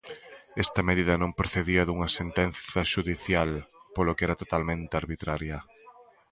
Esta 0.63 0.81
medida 0.89 1.13
non 1.21 1.35
procedía 1.39 1.83
dunha 1.85 2.09
sentenza 2.19 2.81
xudicial, 2.93 3.49
polo 3.95 4.15
que 4.17 4.25
era 4.27 4.39
totalmente 4.43 4.93
arbitraria. 5.01 5.57